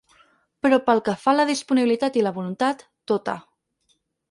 [0.65, 3.39] Però pel que fa a la disponibilitat i la voluntat, tota.